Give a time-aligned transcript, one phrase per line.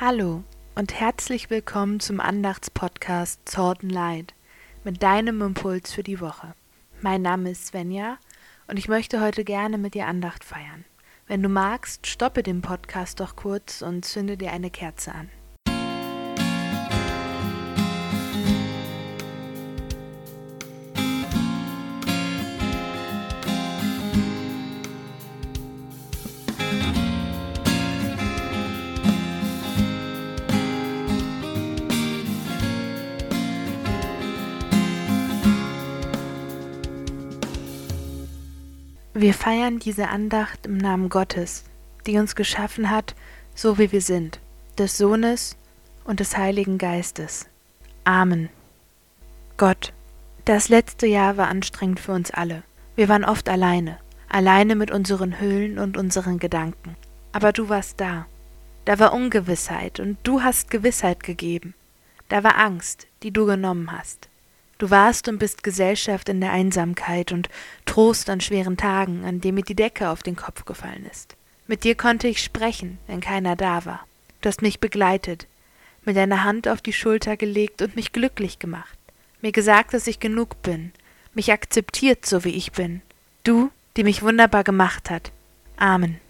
[0.00, 0.44] Hallo
[0.76, 4.32] und herzlich willkommen zum Andachtspodcast Zorten Light
[4.84, 6.54] mit deinem Impuls für die Woche.
[7.00, 8.18] Mein Name ist Svenja
[8.68, 10.84] und ich möchte heute gerne mit dir Andacht feiern.
[11.26, 15.30] Wenn du magst, stoppe den Podcast doch kurz und zünde dir eine Kerze an.
[39.20, 41.64] Wir feiern diese Andacht im Namen Gottes,
[42.06, 43.16] die uns geschaffen hat,
[43.52, 44.38] so wie wir sind,
[44.78, 45.56] des Sohnes
[46.04, 47.48] und des Heiligen Geistes.
[48.04, 48.48] Amen.
[49.56, 49.92] Gott,
[50.44, 52.62] das letzte Jahr war anstrengend für uns alle.
[52.94, 56.94] Wir waren oft alleine, alleine mit unseren Höhlen und unseren Gedanken.
[57.32, 58.26] Aber du warst da.
[58.84, 61.74] Da war Ungewissheit und du hast Gewissheit gegeben.
[62.28, 64.28] Da war Angst, die du genommen hast.
[64.78, 67.48] Du warst und bist Gesellschaft in der Einsamkeit und
[67.84, 71.36] Trost an schweren Tagen, an dem mir die Decke auf den Kopf gefallen ist.
[71.66, 74.06] Mit dir konnte ich sprechen, wenn keiner da war.
[74.40, 75.48] Du hast mich begleitet,
[76.04, 78.96] mir deine Hand auf die Schulter gelegt und mich glücklich gemacht,
[79.42, 80.92] mir gesagt, dass ich genug bin,
[81.34, 83.02] mich akzeptiert, so wie ich bin.
[83.42, 85.32] Du, die mich wunderbar gemacht hat.
[85.76, 86.20] Amen.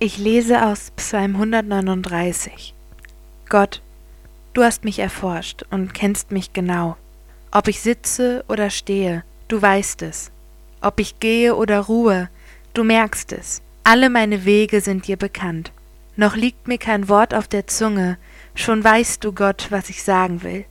[0.00, 2.74] Ich lese aus Psalm 139.
[3.48, 3.80] Gott,
[4.52, 6.96] du hast mich erforscht und kennst mich genau.
[7.56, 10.30] Ob ich sitze oder stehe, du weißt es.
[10.82, 12.28] Ob ich gehe oder ruhe,
[12.74, 13.62] du merkst es.
[13.82, 15.72] Alle meine Wege sind dir bekannt.
[16.16, 18.18] Noch liegt mir kein Wort auf der Zunge,
[18.54, 20.66] schon weißt du, Gott, was ich sagen will.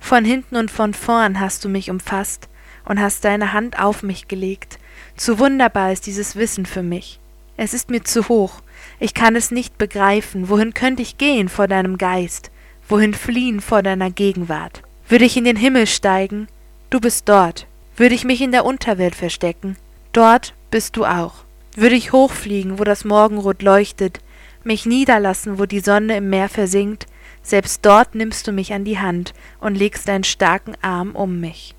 [0.00, 2.48] Von hinten und von vorn hast du mich umfasst
[2.84, 4.80] und hast deine Hand auf mich gelegt.
[5.16, 7.20] Zu wunderbar ist dieses Wissen für mich.
[7.56, 8.54] Es ist mir zu hoch,
[8.98, 10.48] ich kann es nicht begreifen.
[10.48, 12.50] Wohin könnte ich gehen vor deinem Geist?
[12.88, 14.82] Wohin fliehen vor deiner Gegenwart?
[15.08, 16.48] Würde ich in den Himmel steigen,
[16.90, 17.66] du bist dort.
[17.96, 19.76] Würde ich mich in der Unterwelt verstecken,
[20.12, 21.44] dort bist du auch.
[21.74, 24.20] Würde ich hochfliegen, wo das Morgenrot leuchtet,
[24.64, 27.06] mich niederlassen, wo die Sonne im Meer versinkt,
[27.42, 31.74] selbst dort nimmst du mich an die Hand und legst deinen starken Arm um mich.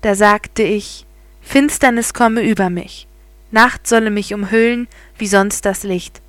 [0.00, 1.04] Da sagte ich,
[1.40, 3.08] Finsternis komme über mich,
[3.50, 4.88] Nacht solle mich umhüllen,
[5.18, 6.22] wie sonst das Licht.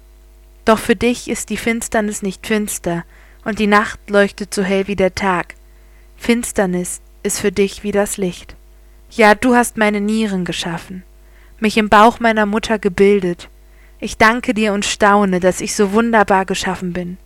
[0.65, 3.05] Doch für dich ist die Finsternis nicht finster,
[3.45, 5.55] und die Nacht leuchtet so hell wie der Tag.
[6.23, 8.55] Finsternis ist für dich wie das Licht.
[9.11, 11.03] Ja, du hast meine Nieren geschaffen,
[11.59, 13.49] mich im Bauch meiner Mutter gebildet.
[13.99, 17.17] Ich danke dir und staune, dass ich so wunderbar geschaffen bin.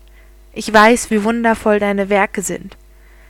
[0.52, 2.76] Ich weiß, wie wundervoll deine Werke sind.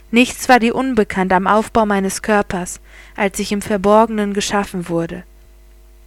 [0.10, 2.80] Nichts war dir unbekannt am Aufbau meines Körpers,
[3.18, 5.24] als ich im Verborgenen geschaffen wurde.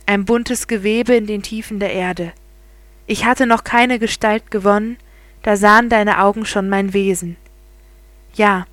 [0.07, 2.33] Ein buntes Gewebe in den Tiefen der Erde.
[3.07, 4.97] Ich hatte noch keine Gestalt gewonnen,
[5.43, 7.37] da sahen deine Augen schon mein Wesen.
[8.33, 8.65] Ja,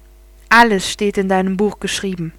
[0.49, 2.33] alles steht in deinem Buch geschrieben.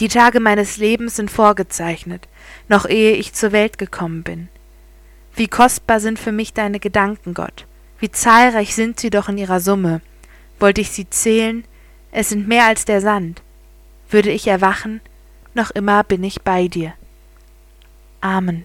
[0.00, 2.28] Die Tage meines Lebens sind vorgezeichnet,
[2.68, 4.48] noch ehe ich zur Welt gekommen bin.
[5.34, 7.66] Wie kostbar sind für mich deine Gedanken, Gott,
[7.98, 10.00] wie zahlreich sind sie doch in ihrer Summe.
[10.60, 11.64] Wollte ich sie zählen,
[12.12, 13.42] es sind mehr als der Sand.
[14.10, 15.00] Würde ich erwachen,
[15.54, 16.94] noch immer bin ich bei dir.
[18.20, 18.64] Amen.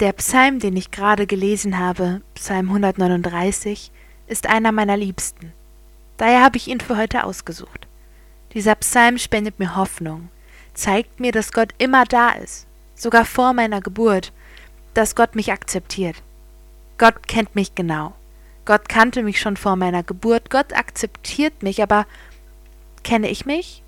[0.00, 3.90] Der Psalm, den ich gerade gelesen habe, Psalm 139,
[4.26, 5.52] ist einer meiner Liebsten.
[6.18, 7.86] Daher habe ich ihn für heute ausgesucht.
[8.52, 10.28] Dieser Psalm spendet mir Hoffnung,
[10.74, 14.32] zeigt mir, dass Gott immer da ist, sogar vor meiner Geburt,
[14.94, 16.16] dass Gott mich akzeptiert.
[16.98, 18.14] Gott kennt mich genau.
[18.64, 20.50] Gott kannte mich schon vor meiner Geburt.
[20.50, 22.06] Gott akzeptiert mich, aber
[23.04, 23.82] kenne ich mich?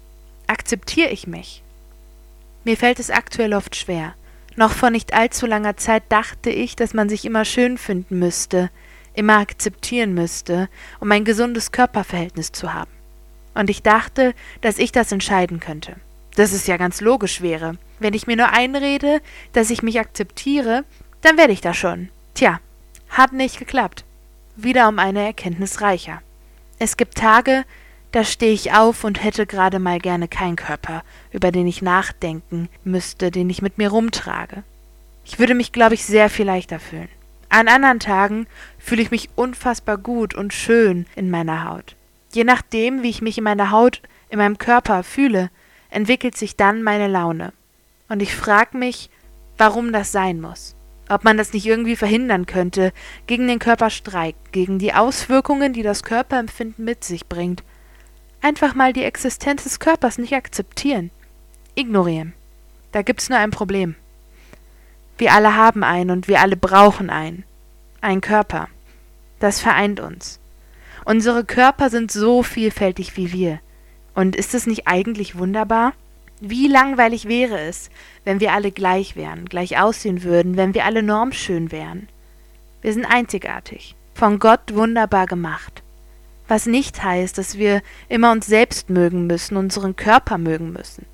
[0.46, 1.62] Akzeptiere ich mich?
[2.64, 4.14] Mir fällt es aktuell oft schwer.
[4.56, 8.70] Noch vor nicht allzu langer Zeit dachte ich, dass man sich immer schön finden müsste,
[9.20, 12.90] immer akzeptieren müsste, um ein gesundes Körperverhältnis zu haben.
[13.54, 15.96] Und ich dachte, dass ich das entscheiden könnte.
[16.36, 17.76] Dass es ja ganz logisch wäre.
[17.98, 19.20] Wenn ich mir nur einrede,
[19.52, 20.84] dass ich mich akzeptiere,
[21.20, 22.08] dann werde ich das schon.
[22.34, 22.60] Tja,
[23.10, 24.04] hat nicht geklappt.
[24.56, 26.22] Wieder um eine Erkenntnis reicher.
[26.78, 27.64] Es gibt Tage,
[28.12, 32.68] da stehe ich auf und hätte gerade mal gerne keinen Körper, über den ich nachdenken
[32.84, 34.62] müsste, den ich mit mir rumtrage.
[35.26, 37.08] Ich würde mich, glaube ich, sehr viel leichter fühlen.
[37.50, 38.46] An anderen Tagen
[38.78, 41.96] fühle ich mich unfassbar gut und schön in meiner Haut.
[42.32, 45.50] Je nachdem, wie ich mich in meiner Haut, in meinem Körper fühle,
[45.90, 47.52] entwickelt sich dann meine Laune.
[48.08, 49.10] Und ich frage mich,
[49.58, 50.76] warum das sein muss.
[51.08, 52.92] Ob man das nicht irgendwie verhindern könnte,
[53.26, 57.64] gegen den Körperstreik, gegen die Auswirkungen, die das Körperempfinden mit sich bringt.
[58.40, 61.10] Einfach mal die Existenz des Körpers nicht akzeptieren.
[61.74, 62.32] Ignorieren.
[62.92, 63.96] Da gibt's nur ein Problem.
[65.20, 67.44] Wir alle haben einen und wir alle brauchen einen.
[68.00, 68.68] Einen Körper.
[69.38, 70.40] Das vereint uns.
[71.04, 73.60] Unsere Körper sind so vielfältig wie wir.
[74.14, 75.92] Und ist es nicht eigentlich wunderbar?
[76.40, 77.90] Wie langweilig wäre es,
[78.24, 82.08] wenn wir alle gleich wären, gleich aussehen würden, wenn wir alle normschön wären?
[82.80, 85.82] Wir sind einzigartig, von Gott wunderbar gemacht.
[86.48, 91.04] Was nicht heißt, dass wir immer uns selbst mögen müssen, unseren Körper mögen müssen.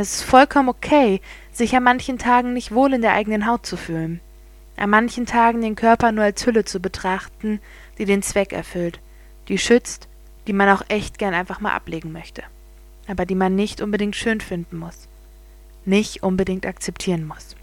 [0.00, 3.76] Es ist vollkommen okay, sich an manchen Tagen nicht wohl in der eigenen Haut zu
[3.76, 4.20] fühlen,
[4.76, 7.58] an manchen Tagen den Körper nur als Hülle zu betrachten,
[7.98, 9.00] die den Zweck erfüllt,
[9.48, 10.06] die schützt,
[10.46, 12.44] die man auch echt gern einfach mal ablegen möchte,
[13.08, 15.08] aber die man nicht unbedingt schön finden muss,
[15.84, 17.56] nicht unbedingt akzeptieren muss.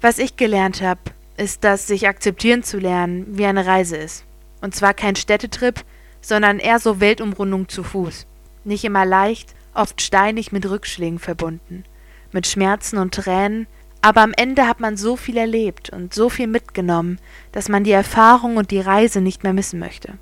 [0.00, 1.02] Was ich gelernt habe,
[1.36, 4.24] ist, dass sich akzeptieren zu lernen wie eine Reise ist.
[4.60, 5.84] Und zwar kein Städtetrip,
[6.20, 8.26] sondern eher so Weltumrundung zu Fuß.
[8.64, 11.84] Nicht immer leicht, oft steinig mit Rückschlägen verbunden,
[12.32, 13.66] mit Schmerzen und Tränen,
[14.02, 17.18] aber am Ende hat man so viel erlebt und so viel mitgenommen,
[17.52, 20.18] dass man die Erfahrung und die Reise nicht mehr missen möchte.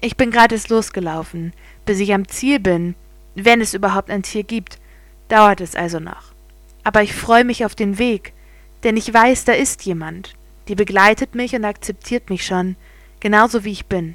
[0.00, 1.52] Ich bin gerade losgelaufen.
[1.84, 2.94] Bis ich am Ziel bin,
[3.34, 4.78] wenn es überhaupt ein Ziel gibt,
[5.28, 6.32] dauert es also noch.
[6.84, 8.32] Aber ich freue mich auf den Weg,
[8.82, 10.34] denn ich weiß, da ist jemand,
[10.68, 12.76] die begleitet mich und akzeptiert mich schon,
[13.20, 14.14] genauso wie ich bin.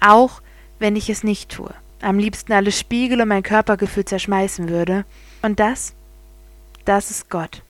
[0.00, 0.40] Auch
[0.78, 1.74] wenn ich es nicht tue.
[2.00, 5.04] Am liebsten alle Spiegel und mein Körpergefühl zerschmeißen würde.
[5.42, 5.94] Und das,
[6.84, 7.65] das ist Gott.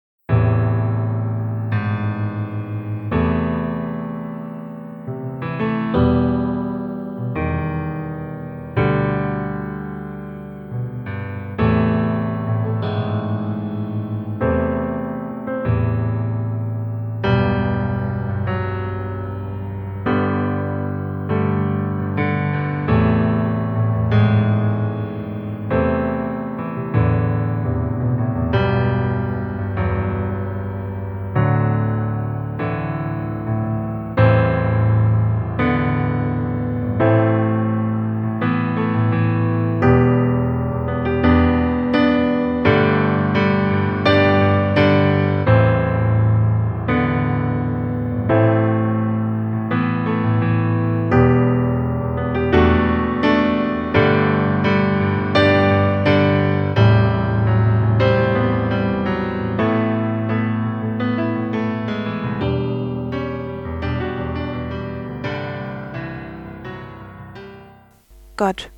[68.36, 68.70] Gott,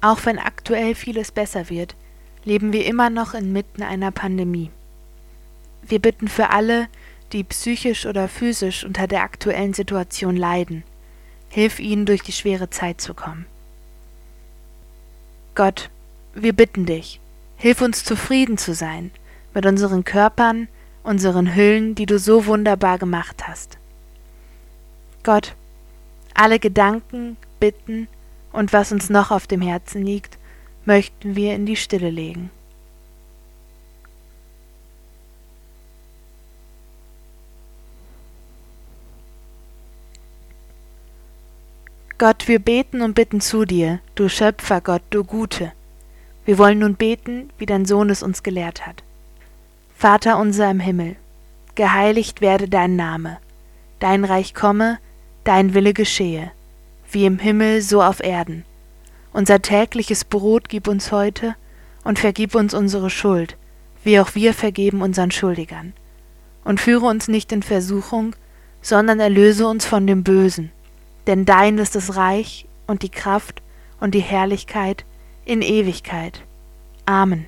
[0.00, 1.94] auch wenn aktuell vieles besser wird,
[2.44, 4.70] leben wir immer noch inmitten einer Pandemie.
[5.82, 6.88] Wir bitten für alle,
[7.32, 10.84] die psychisch oder physisch unter der aktuellen Situation leiden.
[11.48, 13.46] Hilf ihnen durch die schwere Zeit zu kommen.
[15.54, 15.88] Gott,
[16.34, 17.20] wir bitten dich,
[17.56, 19.10] hilf uns zufrieden zu sein
[19.54, 20.68] mit unseren Körpern,
[21.02, 23.78] unseren Hüllen, die du so wunderbar gemacht hast.
[25.22, 25.54] Gott,
[26.34, 28.08] alle Gedanken, Bitten
[28.54, 30.38] und was uns noch auf dem Herzen liegt,
[30.84, 32.50] möchten wir in die Stille legen.
[42.16, 45.72] Gott, wir beten und bitten zu dir, du Schöpfer Gott, du Gute.
[46.44, 49.02] Wir wollen nun beten, wie dein Sohn es uns gelehrt hat.
[49.96, 51.16] Vater unser im Himmel,
[51.74, 53.38] geheiligt werde dein Name,
[53.98, 54.98] dein Reich komme,
[55.42, 56.52] dein Wille geschehe
[57.14, 58.64] wie im Himmel so auf Erden.
[59.32, 61.56] Unser tägliches Brot gib uns heute
[62.04, 63.56] und vergib uns unsere Schuld,
[64.02, 65.92] wie auch wir vergeben unseren Schuldigern.
[66.64, 68.36] Und führe uns nicht in Versuchung,
[68.82, 70.70] sondern erlöse uns von dem Bösen.
[71.26, 73.62] Denn dein ist das Reich und die Kraft
[74.00, 75.04] und die Herrlichkeit
[75.44, 76.42] in Ewigkeit.
[77.06, 77.46] Amen.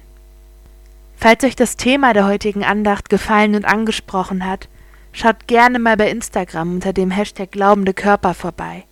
[1.16, 4.68] Falls euch das Thema der heutigen Andacht gefallen und angesprochen hat,
[5.12, 8.85] schaut gerne mal bei Instagram unter dem Hashtag Glaubende Körper vorbei.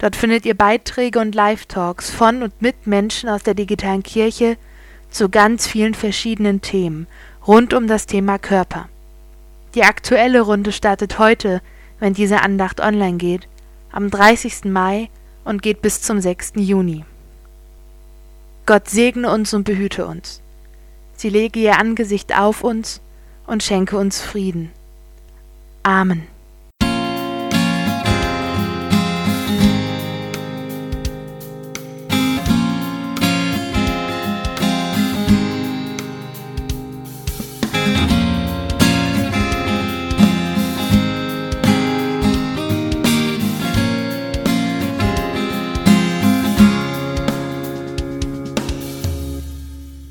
[0.00, 4.56] Dort findet ihr Beiträge und Live-Talks von und mit Menschen aus der digitalen Kirche
[5.10, 7.06] zu ganz vielen verschiedenen Themen
[7.46, 8.88] rund um das Thema Körper.
[9.74, 11.60] Die aktuelle Runde startet heute,
[11.98, 13.46] wenn diese Andacht online geht,
[13.92, 14.64] am 30.
[14.64, 15.10] Mai
[15.44, 16.52] und geht bis zum 6.
[16.56, 17.04] Juni.
[18.64, 20.40] Gott segne uns und behüte uns.
[21.14, 23.02] Sie lege ihr Angesicht auf uns
[23.46, 24.70] und schenke uns Frieden.
[25.82, 26.26] Amen.